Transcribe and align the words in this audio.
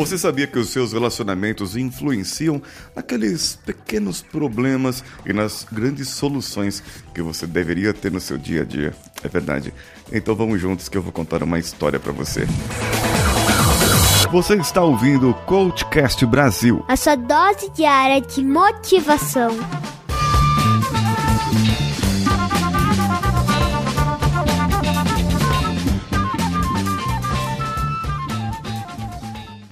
Você 0.00 0.16
sabia 0.16 0.46
que 0.46 0.58
os 0.58 0.70
seus 0.70 0.94
relacionamentos 0.94 1.76
influenciam 1.76 2.62
naqueles 2.96 3.58
pequenos 3.66 4.22
problemas 4.22 5.04
e 5.26 5.32
nas 5.34 5.66
grandes 5.70 6.08
soluções 6.08 6.82
que 7.14 7.20
você 7.20 7.46
deveria 7.46 7.92
ter 7.92 8.10
no 8.10 8.18
seu 8.18 8.38
dia 8.38 8.62
a 8.62 8.64
dia? 8.64 8.94
É 9.22 9.28
verdade. 9.28 9.74
Então 10.10 10.34
vamos 10.34 10.58
juntos 10.58 10.88
que 10.88 10.96
eu 10.96 11.02
vou 11.02 11.12
contar 11.12 11.42
uma 11.42 11.58
história 11.58 12.00
para 12.00 12.12
você. 12.12 12.46
Você 14.32 14.54
está 14.54 14.82
ouvindo 14.82 15.28
o 15.28 15.34
Coachcast 15.34 16.24
Brasil. 16.24 16.82
A 16.88 16.96
sua 16.96 17.14
dose 17.14 17.70
diária 17.76 18.22
de 18.22 18.42
motivação. 18.42 19.50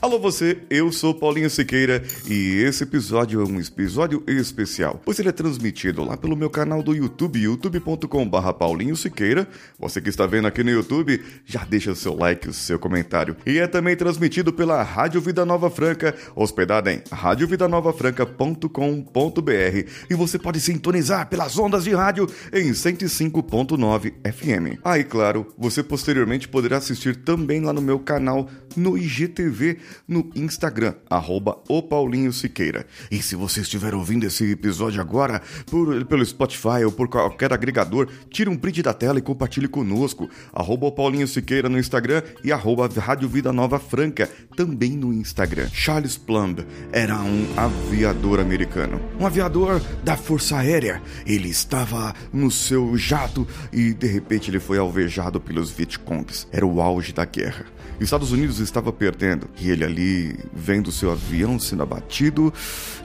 Alô 0.09 0.18
você, 0.18 0.56
eu 0.70 0.90
sou 0.90 1.14
Paulinho 1.14 1.50
Siqueira 1.50 2.02
e 2.26 2.62
esse 2.62 2.82
episódio 2.82 3.43
é 3.43 3.44
um 3.44 3.61
episódio 3.61 4.25
especial, 4.26 5.03
pois 5.04 5.18
ele 5.18 5.29
é 5.29 5.32
transmitido 5.32 6.03
lá 6.03 6.16
pelo 6.16 6.35
meu 6.35 6.49
canal 6.49 6.82
do 6.82 6.94
YouTube, 6.94 7.39
youtube.com.br 7.39 8.52
Paulinho 8.58 8.96
Siqueira. 8.96 9.46
Você 9.79 10.00
que 10.00 10.08
está 10.08 10.26
vendo 10.26 10.49
aqui 10.49 10.64
no 10.64 10.71
YouTube, 10.71 11.22
já 11.44 11.63
deixa 11.63 11.93
o 11.93 11.94
seu 11.94 12.16
like, 12.16 12.49
o 12.49 12.54
seu 12.54 12.79
comentário. 12.79 13.36
E 13.44 13.58
é 13.58 13.66
também 13.66 13.94
transmitido 13.96 14.50
pela 14.50 14.82
Rádio 14.82 15.21
Vida 15.21 15.44
Nova 15.44 15.68
Franca, 15.68 16.14
hospedada 16.35 16.90
em 16.90 17.02
radiovidanovafranca.com.br 17.13 19.90
e 20.08 20.14
você 20.14 20.38
pode 20.38 20.58
sintonizar 20.58 21.29
pelas 21.29 21.58
ondas 21.58 21.85
de 21.85 21.94
rádio 21.94 22.27
em 22.50 22.71
105.9 22.71 24.14
FM. 24.25 24.80
Ah, 24.82 24.99
e 24.99 25.04
claro, 25.04 25.49
você 25.58 25.82
posteriormente 25.82 26.49
poderá 26.49 26.79
assistir 26.79 27.14
também 27.14 27.61
lá 27.61 27.75
no 27.75 27.82
meu 27.82 27.99
canal 27.99 28.49
no 28.75 28.96
IGTV 28.96 29.77
no 30.07 30.30
Instagram, 30.34 30.94
arroba 31.08 31.58
o 31.68 31.82
Paulinho 31.82 32.33
Siqueira. 32.33 32.86
E 33.11 33.22
se 33.22 33.34
você 33.34 33.61
estiver 33.61 33.94
ouvindo 33.94 34.24
esse 34.24 34.52
episódio 34.52 35.00
agora 35.00 35.40
por, 35.66 36.05
pelo 36.05 36.24
Spotify 36.24 36.84
ou 36.84 36.92
por 36.92 37.08
qualquer 37.08 37.52
agregador, 37.52 38.08
tire 38.30 38.50
um 38.50 38.56
print 38.56 38.82
da 38.82 38.94
tela 38.94 39.18
e 39.18 39.22
compartilhe 39.22 39.68
conosco, 39.68 40.28
arroba 40.52 40.86
o 40.86 40.92
Paulinho 40.92 41.27
Siqueira 41.27 41.68
no 41.68 41.78
Instagram 41.78 42.22
e 42.44 42.52
arroba 42.52 42.88
Rádio 42.98 43.28
Vida 43.28 43.52
Nova 43.52 43.78
Franca, 43.78 44.28
também 44.56 44.92
no 44.92 45.12
Instagram. 45.12 45.68
Charles 45.72 46.16
Plumb 46.16 46.66
era 46.92 47.16
um 47.20 47.46
aviador 47.56 48.40
americano, 48.40 49.00
um 49.18 49.27
aviador 49.27 49.80
da 50.02 50.16
Força 50.16 50.58
Aérea. 50.58 51.00
Ele 51.27 51.48
estava 51.48 52.14
no 52.33 52.50
seu 52.50 52.96
jato 52.96 53.46
e 53.72 53.94
de 53.94 54.06
repente 54.06 54.50
ele 54.50 54.60
foi 54.60 54.78
alvejado 54.78 55.40
pelos 55.40 55.70
Vietcongs. 55.70 56.46
Era 56.52 56.66
o 56.66 56.80
auge 56.80 57.12
da 57.12 57.24
guerra. 57.24 57.66
Estados 58.00 58.30
Unidos 58.30 58.60
estava 58.60 58.92
perdendo 58.92 59.48
e 59.60 59.70
ele 59.70 59.77
ali, 59.84 60.36
vendo 60.52 60.92
seu 60.92 61.10
avião 61.10 61.58
sendo 61.58 61.82
abatido, 61.82 62.52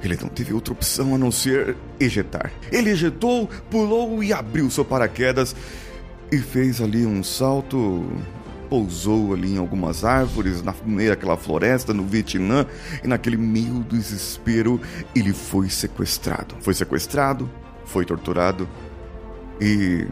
ele 0.04 0.18
não 0.22 0.30
teve 0.30 0.54
outra 0.54 0.74
opção 0.74 1.16
a 1.16 1.18
não 1.18 1.32
ser 1.32 1.76
ejetar. 2.00 2.52
Ele 2.72 2.90
ejetou, 2.90 3.50
pulou 3.70 4.24
e 4.24 4.34
abriu 4.34 4.70
seu 4.70 4.86
paraquedas 4.86 5.56
e 6.32 6.38
fez 6.38 6.82
ali 6.82 7.06
um 7.06 7.24
salto 7.24 8.06
pousou 8.74 9.36
ali 9.36 9.54
em 9.54 9.58
algumas 9.60 10.04
árvores, 10.04 10.64
na 10.64 10.74
meio 10.84 11.12
daquela 11.12 11.38
floresta, 11.38 11.94
no 11.94 12.04
Vietnã, 12.04 12.66
e 13.04 13.08
naquele 13.08 13.38
meio 13.38 13.86
desespero, 13.88 14.82
ele 15.16 15.32
foi 15.32 15.70
sequestrado. 15.70 16.56
Foi 16.60 16.74
sequestrado, 16.74 17.48
foi 17.86 18.04
torturado 18.04 18.68
e 19.62 20.08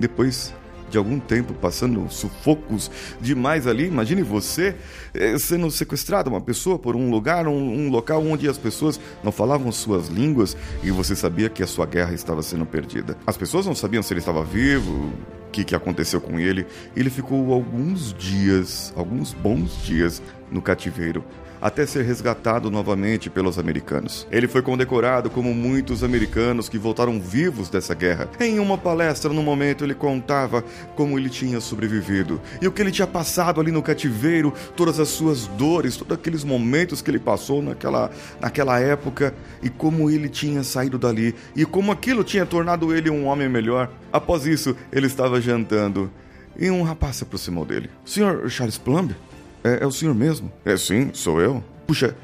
depois 0.00 0.52
de 0.90 0.98
algum 0.98 1.18
tempo 1.18 1.54
passando 1.54 2.08
sufocos 2.10 2.90
demais 3.20 3.66
ali. 3.66 3.86
Imagine 3.86 4.22
você 4.22 4.74
eh, 5.14 5.38
sendo 5.38 5.70
sequestrado, 5.70 6.30
uma 6.30 6.40
pessoa 6.40 6.78
por 6.78 6.96
um 6.96 7.10
lugar, 7.10 7.46
um, 7.46 7.86
um, 7.86 7.90
local 7.90 8.24
onde 8.24 8.48
as 8.48 8.58
pessoas 8.58 9.00
não 9.22 9.32
falavam 9.32 9.70
suas 9.72 10.08
línguas 10.08 10.56
e 10.82 10.90
você 10.90 11.14
sabia 11.16 11.48
que 11.48 11.62
a 11.62 11.66
sua 11.66 11.86
guerra 11.86 12.14
estava 12.14 12.42
sendo 12.42 12.66
perdida. 12.66 13.16
As 13.26 13.36
pessoas 13.36 13.66
não 13.66 13.74
sabiam 13.74 14.02
se 14.02 14.12
ele 14.12 14.20
estava 14.20 14.44
vivo, 14.44 15.12
o 15.48 15.50
que, 15.50 15.64
que 15.64 15.74
aconteceu 15.74 16.20
com 16.20 16.38
ele. 16.38 16.66
Ele 16.94 17.10
ficou 17.10 17.52
alguns 17.52 18.12
dias, 18.14 18.92
alguns 18.96 19.32
bons 19.32 19.84
dias 19.84 20.22
no 20.50 20.60
cativeiro 20.60 21.24
até 21.66 21.84
ser 21.84 22.04
resgatado 22.04 22.70
novamente 22.70 23.28
pelos 23.28 23.58
americanos. 23.58 24.24
Ele 24.30 24.46
foi 24.46 24.62
condecorado 24.62 25.28
como 25.28 25.52
muitos 25.52 26.04
americanos 26.04 26.68
que 26.68 26.78
voltaram 26.78 27.20
vivos 27.20 27.68
dessa 27.68 27.92
guerra. 27.92 28.28
Em 28.38 28.60
uma 28.60 28.78
palestra, 28.78 29.32
no 29.32 29.42
momento, 29.42 29.82
ele 29.82 29.92
contava 29.92 30.62
como 30.94 31.18
ele 31.18 31.28
tinha 31.28 31.60
sobrevivido 31.60 32.40
e 32.62 32.68
o 32.68 32.70
que 32.70 32.80
ele 32.80 32.92
tinha 32.92 33.06
passado 33.06 33.60
ali 33.60 33.72
no 33.72 33.82
cativeiro, 33.82 34.54
todas 34.76 35.00
as 35.00 35.08
suas 35.08 35.48
dores, 35.48 35.96
todos 35.96 36.16
aqueles 36.16 36.44
momentos 36.44 37.02
que 37.02 37.10
ele 37.10 37.18
passou 37.18 37.60
naquela, 37.60 38.12
naquela 38.40 38.78
época 38.78 39.34
e 39.60 39.68
como 39.68 40.08
ele 40.08 40.28
tinha 40.28 40.62
saído 40.62 40.96
dali 40.96 41.34
e 41.56 41.64
como 41.64 41.90
aquilo 41.90 42.22
tinha 42.22 42.46
tornado 42.46 42.94
ele 42.94 43.10
um 43.10 43.26
homem 43.26 43.48
melhor. 43.48 43.90
Após 44.12 44.46
isso, 44.46 44.76
ele 44.92 45.08
estava 45.08 45.40
jantando 45.40 46.12
e 46.56 46.70
um 46.70 46.84
rapaz 46.84 47.16
se 47.16 47.24
aproximou 47.24 47.64
dele. 47.64 47.90
Senhor 48.04 48.48
Charles 48.48 48.78
Plumb? 48.78 49.16
É, 49.66 49.82
é 49.82 49.86
o 49.86 49.90
senhor 49.90 50.14
mesmo? 50.14 50.52
É 50.64 50.76
sim, 50.76 51.10
sou 51.12 51.40
eu. 51.40 51.62
Puxa, 51.88 52.16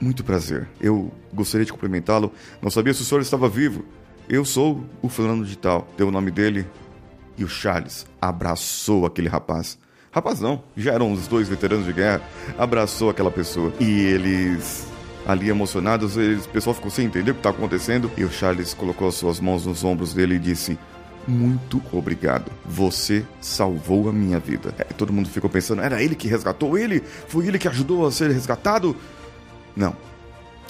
muito 0.00 0.24
prazer. 0.24 0.68
Eu 0.80 1.12
gostaria 1.32 1.64
de 1.64 1.72
cumprimentá-lo. 1.72 2.32
Não 2.60 2.72
sabia 2.72 2.92
se 2.92 3.02
o 3.02 3.04
senhor 3.04 3.20
estava 3.20 3.48
vivo. 3.48 3.84
Eu 4.28 4.44
sou 4.44 4.84
o 5.00 5.08
fulano 5.08 5.44
de 5.44 5.56
tal. 5.56 5.86
Deu 5.96 6.08
o 6.08 6.10
nome 6.10 6.32
dele. 6.32 6.66
E 7.38 7.44
o 7.44 7.48
Charles 7.48 8.04
abraçou 8.20 9.06
aquele 9.06 9.28
rapaz. 9.28 9.78
Rapaz 10.10 10.40
não, 10.40 10.64
já 10.76 10.92
eram 10.92 11.12
os 11.12 11.28
dois 11.28 11.48
veteranos 11.48 11.86
de 11.86 11.92
guerra. 11.92 12.20
Abraçou 12.58 13.08
aquela 13.10 13.30
pessoa. 13.30 13.72
E 13.78 14.00
eles 14.00 14.84
ali 15.24 15.48
emocionados, 15.48 16.16
eles, 16.16 16.46
o 16.46 16.48
pessoal 16.48 16.74
ficou 16.74 16.90
sem 16.90 17.06
entender 17.06 17.30
o 17.30 17.34
que 17.34 17.40
está 17.40 17.50
acontecendo. 17.50 18.10
E 18.16 18.24
o 18.24 18.30
Charles 18.30 18.74
colocou 18.74 19.06
as 19.06 19.14
suas 19.14 19.38
mãos 19.38 19.64
nos 19.66 19.84
ombros 19.84 20.12
dele 20.12 20.34
e 20.34 20.38
disse: 20.40 20.76
muito 21.26 21.82
obrigado. 21.92 22.50
Você 22.64 23.24
salvou 23.40 24.08
a 24.08 24.12
minha 24.12 24.38
vida. 24.38 24.74
É, 24.78 24.84
todo 24.84 25.12
mundo 25.12 25.28
ficou 25.28 25.48
pensando, 25.48 25.82
era 25.82 26.02
ele 26.02 26.14
que 26.14 26.28
resgatou 26.28 26.76
ele? 26.76 27.02
Foi 27.28 27.46
ele 27.46 27.58
que 27.58 27.68
ajudou 27.68 28.06
a 28.06 28.12
ser 28.12 28.30
resgatado? 28.30 28.96
Não. 29.76 29.96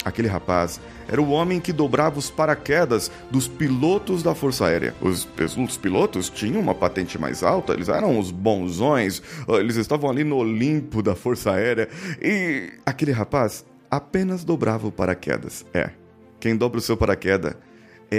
Aquele 0.05 0.27
rapaz 0.27 0.81
era 1.07 1.21
o 1.21 1.29
homem 1.29 1.59
que 1.59 1.71
dobrava 1.71 2.19
os 2.19 2.29
paraquedas 2.29 3.09
dos 3.31 3.47
pilotos 3.47 4.21
da 4.21 4.35
Força 4.35 4.65
Aérea. 4.65 4.93
Os, 5.01 5.27
os 5.57 5.77
pilotos 5.77 6.29
tinham 6.29 6.59
uma 6.59 6.75
patente 6.75 7.17
mais 7.17 7.41
alta, 7.41 7.73
eles 7.73 7.87
eram 7.87 8.19
os 8.19 8.29
bonzões, 8.29 9.21
eles 9.47 9.77
estavam 9.77 10.09
ali 10.09 10.23
no 10.23 10.37
Olimpo 10.37 11.01
da 11.01 11.15
Força 11.15 11.51
Aérea. 11.51 11.87
E 12.21 12.73
aquele 12.85 13.11
rapaz 13.11 13.65
apenas 13.89 14.43
dobrava 14.43 14.87
o 14.87 14.91
paraquedas. 14.91 15.65
É, 15.73 15.89
quem 16.39 16.57
dobra 16.57 16.79
o 16.79 16.81
seu 16.81 16.97
paraquedas 16.97 17.55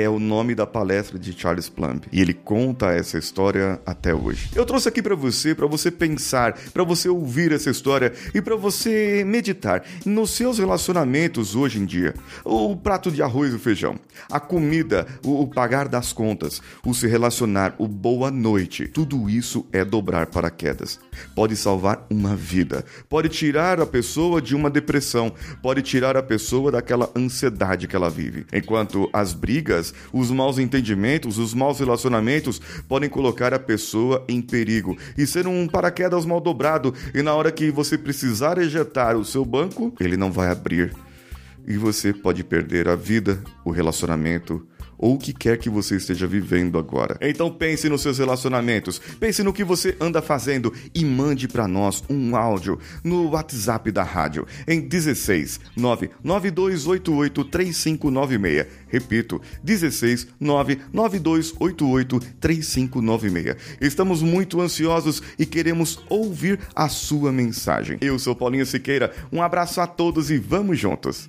é 0.02 0.08
o 0.08 0.18
nome 0.18 0.56
da 0.56 0.66
palestra 0.66 1.16
de 1.16 1.32
Charles 1.32 1.68
Plumb 1.68 2.02
e 2.10 2.20
ele 2.20 2.34
conta 2.34 2.86
essa 2.92 3.16
história 3.16 3.80
até 3.86 4.12
hoje. 4.12 4.50
Eu 4.52 4.66
trouxe 4.66 4.88
aqui 4.88 5.00
para 5.00 5.14
você, 5.14 5.54
para 5.54 5.68
você 5.68 5.88
pensar, 5.88 6.58
para 6.72 6.82
você 6.82 7.08
ouvir 7.08 7.52
essa 7.52 7.70
história 7.70 8.12
e 8.34 8.42
para 8.42 8.56
você 8.56 9.22
meditar 9.24 9.84
nos 10.04 10.30
seus 10.30 10.58
relacionamentos 10.58 11.54
hoje 11.54 11.78
em 11.78 11.84
dia. 11.84 12.12
O 12.44 12.76
prato 12.76 13.08
de 13.08 13.22
arroz 13.22 13.54
e 13.54 13.58
feijão, 13.58 13.94
a 14.28 14.40
comida, 14.40 15.06
o 15.24 15.46
pagar 15.46 15.86
das 15.86 16.12
contas, 16.12 16.60
o 16.84 16.92
se 16.92 17.06
relacionar, 17.06 17.76
o 17.78 17.86
boa 17.86 18.32
noite. 18.32 18.88
Tudo 18.88 19.30
isso 19.30 19.64
é 19.72 19.84
dobrar 19.84 20.26
paraquedas. 20.26 20.98
Pode 21.36 21.56
salvar 21.56 22.04
uma 22.10 22.34
vida, 22.34 22.84
pode 23.08 23.28
tirar 23.28 23.80
a 23.80 23.86
pessoa 23.86 24.42
de 24.42 24.56
uma 24.56 24.68
depressão, 24.68 25.32
pode 25.62 25.82
tirar 25.82 26.16
a 26.16 26.22
pessoa 26.22 26.72
daquela 26.72 27.08
ansiedade 27.16 27.86
que 27.86 27.94
ela 27.94 28.10
vive. 28.10 28.44
Enquanto 28.52 29.08
as 29.12 29.32
brigas 29.84 29.94
os 30.12 30.30
maus 30.30 30.58
entendimentos, 30.58 31.38
os 31.38 31.52
maus 31.52 31.80
relacionamentos 31.80 32.60
podem 32.88 33.10
colocar 33.10 33.52
a 33.52 33.58
pessoa 33.58 34.24
em 34.28 34.40
perigo 34.40 34.96
e 35.18 35.26
ser 35.26 35.46
um 35.46 35.66
paraquedas 35.66 36.24
mal 36.24 36.40
dobrado. 36.40 36.94
E 37.12 37.20
na 37.20 37.34
hora 37.34 37.50
que 37.50 37.70
você 37.70 37.98
precisar 37.98 38.58
ejetar 38.58 39.16
o 39.16 39.24
seu 39.24 39.44
banco, 39.44 39.92
ele 40.00 40.16
não 40.16 40.30
vai 40.30 40.48
abrir. 40.50 40.94
E 41.66 41.76
você 41.76 42.12
pode 42.12 42.44
perder 42.44 42.88
a 42.88 42.94
vida, 42.94 43.42
o 43.64 43.70
relacionamento 43.70 44.66
ou 44.98 45.14
o 45.14 45.18
que 45.18 45.32
quer 45.32 45.58
que 45.58 45.68
você 45.68 45.96
esteja 45.96 46.26
vivendo 46.26 46.78
agora. 46.78 47.18
Então 47.20 47.50
pense 47.50 47.88
nos 47.88 48.02
seus 48.02 48.18
relacionamentos, 48.18 49.00
pense 49.18 49.42
no 49.42 49.52
que 49.52 49.64
você 49.64 49.96
anda 50.00 50.22
fazendo 50.22 50.72
e 50.94 51.04
mande 51.04 51.48
para 51.48 51.68
nós 51.68 52.02
um 52.08 52.36
áudio 52.36 52.78
no 53.02 53.30
WhatsApp 53.30 53.90
da 53.90 54.02
rádio 54.02 54.46
em 54.66 54.80
16 54.80 55.60
99288 55.76 57.44
3596. 57.44 58.66
Repito, 58.88 59.40
16 59.62 60.28
99288 60.40 62.20
3596. 62.40 63.56
Estamos 63.80 64.22
muito 64.22 64.60
ansiosos 64.60 65.22
e 65.38 65.46
queremos 65.46 65.98
ouvir 66.08 66.58
a 66.74 66.88
sua 66.88 67.32
mensagem. 67.32 67.98
Eu 68.00 68.18
sou 68.18 68.34
Paulinho 68.34 68.66
Siqueira, 68.66 69.12
um 69.32 69.42
abraço 69.42 69.80
a 69.80 69.86
todos 69.86 70.30
e 70.30 70.38
vamos 70.38 70.78
juntos. 70.78 71.28